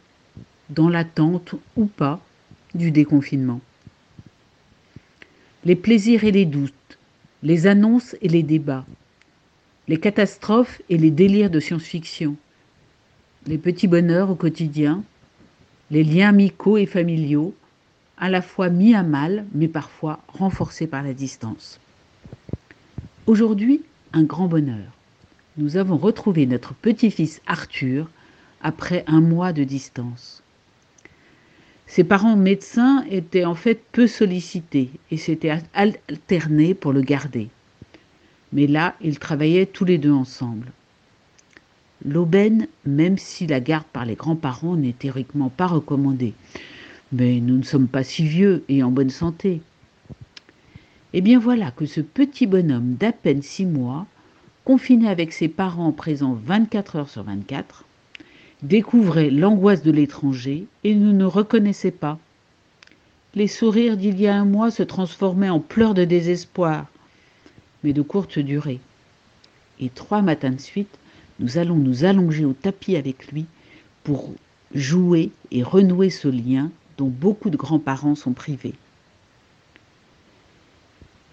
[0.71, 2.21] dans l'attente ou pas
[2.75, 3.61] du déconfinement.
[5.65, 6.99] Les plaisirs et les doutes,
[7.45, 8.87] les annonces et les débats,
[9.87, 12.37] les catastrophes et les délires de science-fiction,
[13.47, 15.03] les petits bonheurs au quotidien,
[15.91, 17.55] les liens amicaux et familiaux,
[18.17, 21.79] à la fois mis à mal, mais parfois renforcés par la distance.
[23.27, 24.93] Aujourd'hui, un grand bonheur.
[25.57, 28.09] Nous avons retrouvé notre petit-fils Arthur
[28.63, 30.43] après un mois de distance.
[31.87, 37.51] Ses parents médecins étaient en fait peu sollicités et s'étaient alternés pour le garder.
[38.53, 40.73] Mais là, ils travaillaient tous les deux ensemble.
[42.05, 46.35] L'aubaine, même si la garde par les grands-parents n'est théoriquement pas recommandée.
[47.13, 49.63] Mais nous ne sommes pas si vieux et en bonne santé.
[51.15, 54.07] Eh bien voilà que ce petit bonhomme d'à peine six mois,
[54.65, 57.85] confiné avec ses parents présents 24 heures sur 24,
[58.63, 62.19] découvrait l'angoisse de l'étranger et ne nous reconnaissait pas.
[63.35, 66.87] Les sourires d'il y a un mois se transformaient en pleurs de désespoir,
[67.83, 68.81] mais de courte durée.
[69.81, 70.99] Et trois matins de suite,
[71.41, 73.47] nous allons nous allonger au tapis avec lui
[74.05, 74.33] pour
[74.75, 78.75] jouer et renouer ce lien dont beaucoup de grands-parents sont privés.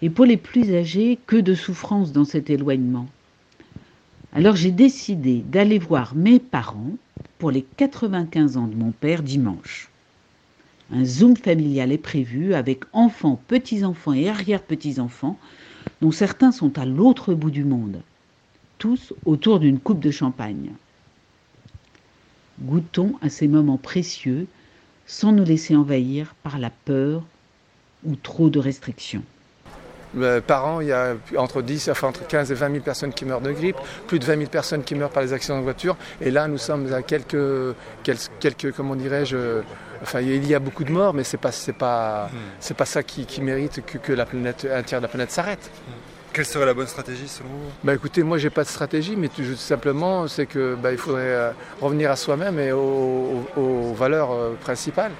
[0.00, 3.06] Et pour les plus âgés, que de souffrance dans cet éloignement.
[4.32, 6.96] Alors j'ai décidé d'aller voir mes parents
[7.38, 9.88] pour les 95 ans de mon père dimanche.
[10.92, 15.38] Un zoom familial est prévu avec enfants, petits-enfants et arrière-petits-enfants,
[16.00, 18.02] dont certains sont à l'autre bout du monde
[18.82, 20.72] tous autour d'une coupe de champagne.
[22.60, 24.48] Goûtons à ces moments précieux
[25.06, 27.22] sans nous laisser envahir par la peur
[28.04, 29.22] ou trop de restrictions.
[30.18, 33.12] Euh, Par an, il y a entre 10, enfin entre 15 et 20 000 personnes
[33.12, 33.76] qui meurent de grippe,
[34.08, 35.96] plus de 20 000 personnes qui meurent par les accidents de voiture.
[36.20, 39.62] Et là, nous sommes à quelques, quelques, quelques comment dirais-je,
[40.02, 43.04] enfin il y a beaucoup de morts, mais c'est pas, c'est pas, c'est pas ça
[43.04, 45.70] qui, qui mérite que, que la planète, un tiers de la planète s'arrête.
[46.32, 47.70] Quelle serait la bonne stratégie selon vous?
[47.84, 51.22] Bah écoutez, moi j'ai pas de stratégie, mais tout simplement c'est que bah, il faudrait
[51.26, 55.12] euh, revenir à soi-même et aux, aux- aux valeurs euh, principales.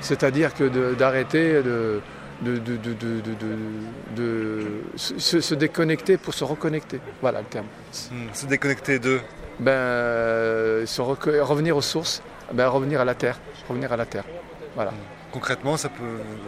[0.00, 2.00] C'est-à-dire que de- d'arrêter de,
[2.42, 7.00] de, de, de, de- de- de se, se déconnecter pour se reconnecter.
[7.22, 7.66] Voilà le terme.
[8.10, 9.20] Hmm, Se déconnecter d'eux.
[9.60, 13.38] Ben, euh, se revenir aux sources, ben, revenir à la terre.
[13.68, 14.24] Revenir à la terre.
[14.74, 14.92] Voilà.
[15.32, 16.04] Concrètement, ça peut,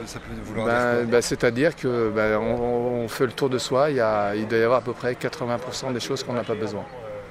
[0.06, 3.50] ça peut vouloir Ben, dire quoi ben, C'est-à-dire que ben, on, on fait le tour
[3.50, 6.22] de soi, il, y a, il doit y avoir à peu près 80% des choses
[6.22, 6.84] qu'on n'a pas besoin.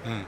[0.06, 0.24] Hmm.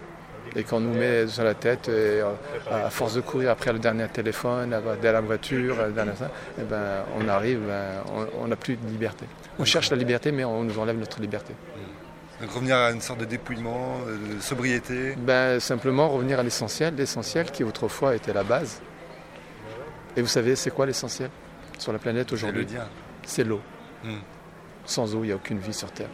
[0.55, 2.31] Et qu'on nous met sur la tête, et, euh,
[2.71, 6.77] à force de courir après le dernier téléphone, derrière la voiture, et ben,
[7.19, 8.03] on arrive, ben,
[8.41, 9.25] on n'a plus de liberté.
[9.59, 11.53] On cherche la liberté, mais on nous enlève notre liberté.
[12.41, 17.51] Donc revenir à une sorte de dépouillement, de sobriété ben, Simplement revenir à l'essentiel, l'essentiel
[17.51, 18.81] qui autrefois était la base.
[20.17, 21.29] Et vous savez, c'est quoi l'essentiel
[21.77, 22.67] sur la planète aujourd'hui
[23.25, 23.61] C'est l'eau.
[24.03, 24.17] Hmm.
[24.85, 26.09] Sans eau, il n'y a aucune vie sur Terre.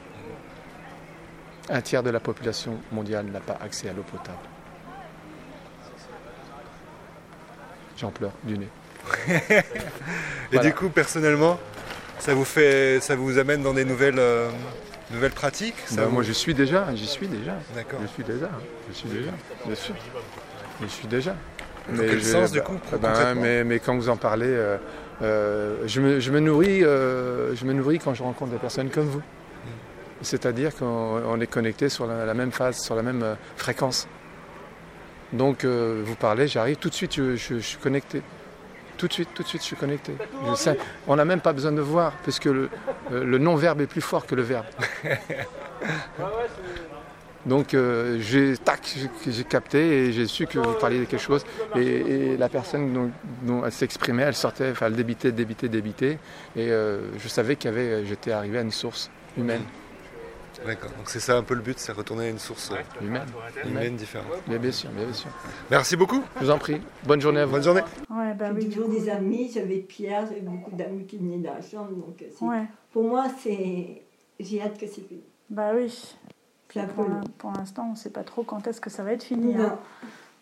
[1.69, 4.37] Un tiers de la population mondiale n'a pas accès à l'eau potable.
[7.97, 8.67] J'en pleure du nez.
[10.51, 11.59] Et du coup, personnellement,
[12.19, 14.49] ça vous fait, ça vous amène dans des nouvelles, euh,
[15.11, 15.75] nouvelles pratiques?
[15.91, 17.53] Bah, Moi, je suis déjà, j'y suis déjà.
[17.73, 17.99] D'accord.
[18.01, 18.49] Je suis déjà,
[18.89, 19.31] je suis déjà,
[19.65, 19.95] bien sûr.
[20.81, 21.35] Je suis déjà.
[21.89, 24.77] Mais quel sens, du coup bah, mais, mais, quand vous en parlez, euh,
[25.21, 29.21] euh, je, me, nourris, je me nourris quand je rencontre des personnes comme vous.
[30.21, 34.07] C'est-à-dire qu'on est connecté sur la, même phase, sur la même euh, fréquence.
[35.33, 38.21] Donc euh, vous parlez, j'arrive, tout de suite je, suis connecté.
[38.97, 40.13] Tout de suite, tout de suite je suis connecté.
[41.07, 42.69] on n'a même pas besoin de voir, puisque le,
[43.11, 44.65] euh, non-verbe est plus fort que le verbe.
[47.45, 47.75] Donc
[48.19, 48.55] j'ai
[49.27, 51.45] j'ai capté et j'ai su que vous parliez de quelque chose.
[51.75, 53.11] Et, la personne
[53.43, 56.17] dont, elle s'exprimait, elle sortait, enfin elle débitait, débitait, débitait.
[56.55, 57.71] Et je savais qu'il
[58.05, 59.63] j'étais arrivé à une source humaine.
[60.63, 63.27] D'accord, donc c'est ça un peu le but, c'est retourner à une source euh, humaine,
[63.65, 64.27] humaine différente.
[64.47, 65.29] Bien, bien sûr, bien sûr.
[65.69, 66.23] Merci beaucoup.
[66.39, 66.81] Je vous en prie.
[67.03, 67.51] Bonne journée à vous.
[67.51, 67.81] Bonne journée.
[68.09, 71.61] Ouais, bah oui, toujours des amis, j'avais Pierre, j'avais beaucoup d'amis qui venaient dans la
[71.61, 74.01] chambre, donc euh, pour moi, c'est
[74.39, 75.23] j'ai hâte que c'est fini.
[75.49, 76.15] Bah oui.
[76.83, 77.07] Pour,
[77.37, 79.55] pour l'instant, on ne sait pas trop quand est-ce que ça va être fini.
[79.55, 79.57] Hein.
[79.57, 79.77] Non.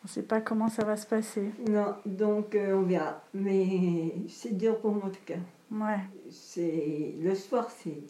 [0.04, 1.52] On ne sait pas comment ça va se passer.
[1.70, 3.22] Non, donc euh, on verra.
[3.34, 5.36] Mais c'est dur pour moi en tout cas.
[5.72, 6.00] Ouais.
[6.30, 8.02] C'est le soir, c'est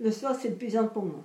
[0.00, 1.20] le soir, c'est le plus important pour moi.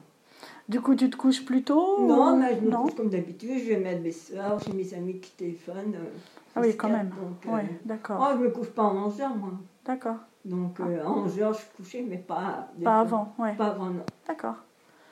[0.67, 3.59] Du coup, tu te couches plus tôt Non, mais je me couche comme d'habitude.
[3.59, 5.95] Je vais mettre mes soirs, j'ai mes amis qui téléphonent.
[5.95, 6.09] Euh,
[6.55, 7.11] ah oui, quand même.
[7.47, 8.19] Oui, euh, d'accord.
[8.19, 9.51] Moi, je me couche pas en 11 heures, moi.
[9.83, 10.17] D'accord.
[10.45, 12.67] Donc, euh, en 11 heures, je suis couchée, mais pas...
[12.83, 13.55] Pas avant, ouais.
[13.55, 14.03] Pas avant, non.
[14.27, 14.55] D'accord.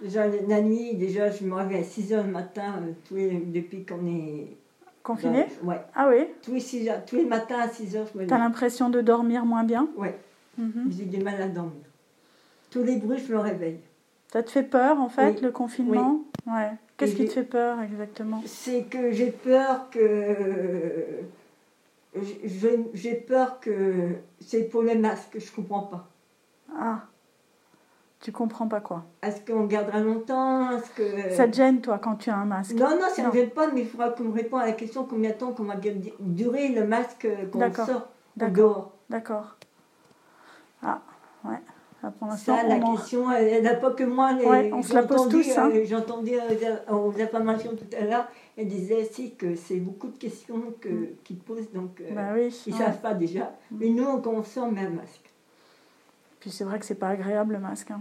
[0.01, 3.86] Déjà, la nuit, déjà, je me réveille à 6 heures le matin, tous les, depuis
[3.86, 4.55] qu'on est...
[5.01, 5.79] Confiné Ouais.
[5.95, 8.38] Ah oui tous les, 6 heures, tous les matins à 6 heures, je me T'as
[8.38, 10.10] l'impression de dormir moins bien Oui.
[10.57, 10.91] Mhm.
[10.91, 11.86] J'ai du mal à dormir.
[12.69, 13.79] Tous les bruits, je me réveille.
[14.33, 16.71] Ça te fait peur, en fait, le confinement Ouais.
[16.97, 18.43] Qu'est-ce qui te fait peur, exactement?
[18.45, 21.05] C'est que j'ai peur que...
[22.93, 26.10] J'ai peur que c'est pour les masques, je comprends pas.
[26.75, 27.03] Ah.
[28.19, 30.71] Tu comprends pas quoi Est-ce qu'on gardera longtemps?
[30.71, 31.36] Est-ce que...
[31.36, 32.73] Ça te gêne, toi, quand tu as un masque?
[32.73, 34.71] Non, non, ça ne me gêne pas, mais il faudra qu'on me réponde à la
[34.73, 35.75] question combien de temps qu'on va
[36.19, 38.91] durer le masque qu'on sort dehors.
[39.10, 39.56] D'accord.
[40.82, 41.01] Ah,
[41.45, 41.60] ouais.
[42.38, 44.32] Ça, la question, elle n'a pas que moi.
[44.71, 45.58] on se la pose tous.
[45.58, 45.71] Hein.
[45.73, 50.17] Euh, entendu euh, aux informations tout à l'heure, elle disait aussi que c'est beaucoup de
[50.17, 51.08] questions que, mm.
[51.23, 53.56] qu'ils posent, donc euh, bah oui, ils ne savent pas déjà.
[53.71, 53.77] Mm.
[53.80, 55.34] Mais nous, on on met un masque.
[56.47, 57.91] Puis c'est vrai que c'est pas agréable le masque.
[57.91, 57.99] Hein.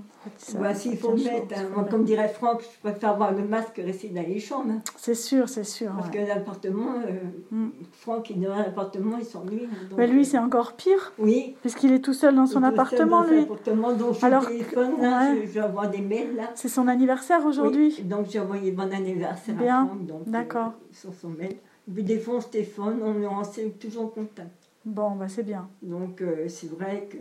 [0.60, 1.84] Bah, s'il faut mettre, hein.
[1.90, 4.70] comme dirait Franck, je préfère avoir le masque que rester dans les chambres.
[4.70, 4.82] Hein.
[4.94, 5.90] C'est sûr, c'est sûr.
[5.96, 7.70] Parce que l'appartement, euh, mm.
[7.90, 9.68] Franck, il est dans l'appartement, il s'ennuie.
[9.96, 11.12] Mais lui, c'est encore pire.
[11.18, 11.56] Oui.
[11.60, 13.40] Puisqu'il est tout seul dans son appartement, lui.
[13.40, 16.36] Appartement, donc je Alors, téléphone, là, je, vais avoir des mails.
[16.36, 16.52] là.
[16.54, 18.00] C'est son anniversaire aujourd'hui.
[18.04, 19.82] donc j'ai envoyé bon anniversaire Bien.
[19.82, 20.28] à Franck.
[20.28, 20.66] D'accord.
[20.66, 21.56] Euh, sur son mail.
[21.92, 24.65] Puis des fois, on se téléphone, on est toujours en contact.
[24.86, 25.68] Bon, bah c'est bien.
[25.82, 27.16] Donc, euh, c'est vrai que.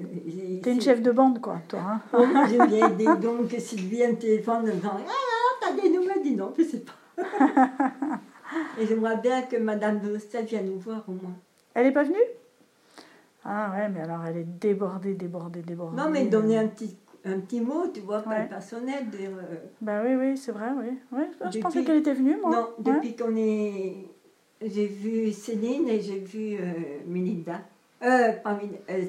[0.62, 1.80] T'es une chef de bande, quoi, toi.
[1.84, 3.15] Hein oh.
[3.15, 6.21] Donc, Sylvie, un téléphone, elle dit Ah, t'as des nouvelles?
[6.23, 6.93] Dis non, je sais pas.
[8.80, 11.34] Et j'aimerais bien que Madame de vienne nous voir au moins.
[11.73, 12.15] Elle n'est pas venue?
[13.43, 15.97] Ah, ouais, mais alors elle est débordée, débordée, débordée.
[15.97, 19.10] Non, mais donner un petit, un petit mot, tu vois, pas personnel.
[19.10, 19.56] De, euh...
[19.82, 20.97] Bah oui, oui, c'est vrai, oui.
[21.12, 22.51] ouais je pensais qu'elle était venue, moi.
[22.51, 24.14] Non, depuis qu'on est
[24.61, 26.73] j'ai vu Céline et j'ai vu euh,
[27.07, 27.61] Melinda.
[28.03, 29.03] Euh, pas euh,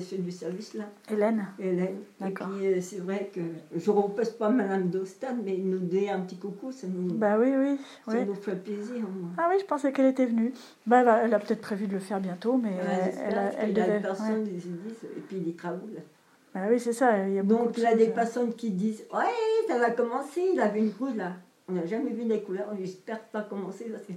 [0.00, 0.84] c'est du service là.
[1.10, 1.46] Hélène.
[1.58, 1.96] Hélène.
[2.20, 2.48] D'accord.
[2.48, 3.40] Et puis euh, c'est vrai que
[3.74, 7.14] je repose pas Madame Dostad, mais nous donner un petit coucou, ça nous.
[7.14, 7.80] Bah oui, oui.
[8.06, 9.00] Ça nous fait plaisir.
[9.00, 9.30] Moi.
[9.38, 10.52] Ah oui, je pensais qu'elle était venue.
[10.86, 12.74] Bah, elle a, peut-être prévu de le faire bientôt, mais
[13.26, 14.00] elle, a, elle devait.
[14.00, 16.00] personne des et puis les travaux là.
[16.54, 17.26] Bah oui, c'est ça.
[17.26, 19.24] Il y a Donc il y a des personnes qui disent Ouais,
[19.66, 21.32] ça va commencer, il avait une couleur là.
[21.68, 24.12] On n'a jamais vu des couleurs, j'espère que ça va commencer parce que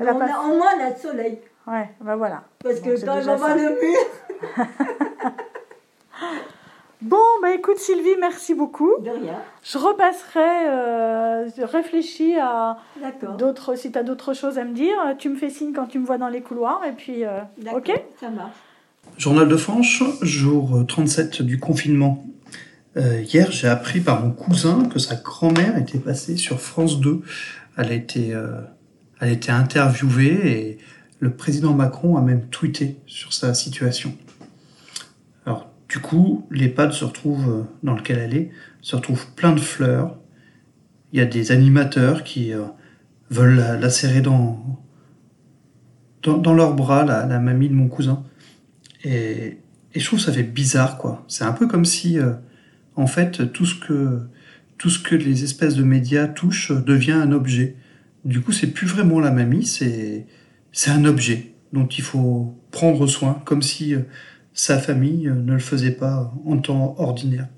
[0.00, 1.38] on a, au moins, on a le soleil.
[1.66, 2.42] Ouais, ben voilà.
[2.62, 3.98] Parce que quand on va le mur.
[7.02, 8.92] bon, bah écoute Sylvie, merci beaucoup.
[9.00, 9.36] De rien.
[9.62, 12.78] Je repasserai, euh, je réfléchis à
[13.38, 15.98] d'autres, si tu as d'autres choses à me dire, tu me fais signe quand tu
[15.98, 17.40] me vois dans les couloirs et puis, euh,
[17.72, 17.92] ok?
[18.18, 18.56] Ça marche.
[19.18, 22.24] Journal de France, jour 37 du confinement.
[22.96, 27.20] Euh, hier, j'ai appris par mon cousin que sa grand-mère était passée sur France 2.
[27.76, 28.34] Elle a été
[29.20, 30.78] Elle était interviewée et
[31.20, 34.16] le président Macron a même tweeté sur sa situation.
[35.44, 38.50] Alors, du coup, l'EHPAD se retrouve dans lequel elle est,
[38.80, 40.16] se retrouve plein de fleurs.
[41.12, 42.64] Il y a des animateurs qui euh,
[43.30, 44.80] veulent la, serrer dans,
[46.22, 48.24] dans, leurs bras, la, mamie de mon cousin.
[49.04, 49.58] Et,
[49.94, 51.24] et, je trouve ça fait bizarre, quoi.
[51.28, 52.32] C'est un peu comme si, euh,
[52.96, 57.76] en fait, tout ce que les espèces de médias touchent devient un objet.
[58.24, 60.26] Du coup, c'est plus vraiment la mamie, c'est
[60.72, 64.00] c'est un objet dont il faut prendre soin, comme si euh,
[64.52, 67.48] sa famille euh, ne le faisait pas en temps ordinaire.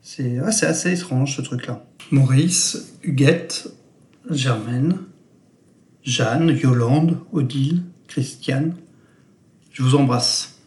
[0.00, 1.84] C'est ah, assez étrange ce truc-là.
[2.10, 3.68] Maurice, Huguette,
[4.30, 4.98] Germaine,
[6.02, 8.74] Jeanne, Yolande, Odile, Christiane,
[9.72, 10.58] je vous embrasse.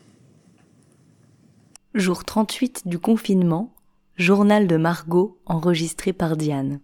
[1.96, 3.74] Jour 38 du confinement,
[4.18, 6.80] journal de Margot enregistré par Diane.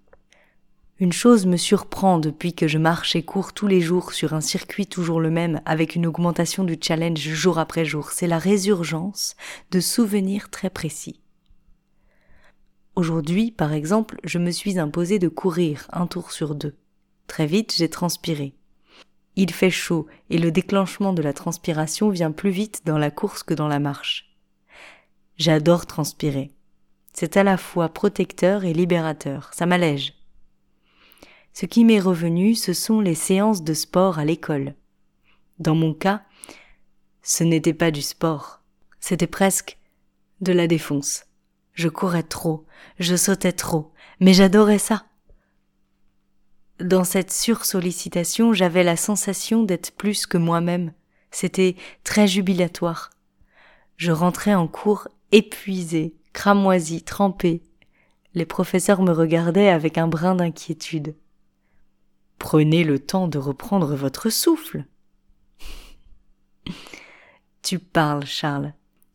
[0.99, 4.41] Une chose me surprend depuis que je marche et cours tous les jours sur un
[4.41, 9.35] circuit toujours le même avec une augmentation du challenge jour après jour, c'est la résurgence
[9.69, 11.21] de souvenirs très précis.
[12.95, 16.75] Aujourd'hui, par exemple, je me suis imposé de courir un tour sur deux.
[17.27, 18.55] Très vite, j'ai transpiré.
[19.35, 23.43] Il fait chaud et le déclenchement de la transpiration vient plus vite dans la course
[23.43, 24.35] que dans la marche.
[25.37, 26.49] J'adore transpirer.
[27.13, 30.16] C'est à la fois protecteur et libérateur, ça m'allège.
[31.59, 34.75] Ce qui m'est revenu, ce sont les séances de sport à l'école.
[35.57, 36.21] Dans mon cas,
[37.23, 38.61] ce n'était pas du sport,
[38.99, 39.79] c'était presque
[40.39, 41.25] de la défonce.
[41.73, 42.67] Je courais trop,
[42.99, 45.07] je sautais trop, mais j'adorais ça.
[46.79, 50.93] Dans cette sursollicitation, j'avais la sensation d'être plus que moi-même.
[51.31, 53.09] C'était très jubilatoire.
[53.95, 57.63] Je rentrais en cours épuisé, cramoisi, trempé.
[58.35, 61.15] Les professeurs me regardaient avec un brin d'inquiétude.
[62.39, 64.85] Prenez le temps de reprendre votre souffle.
[67.61, 68.73] tu parles, Charles.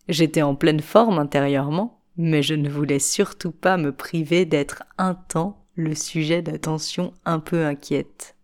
[0.08, 5.14] J'étais en pleine forme intérieurement, mais je ne voulais surtout pas me priver d'être un
[5.14, 8.36] temps le sujet d'attention un peu inquiète.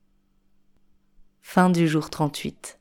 [1.43, 2.78] Fin du jour 38.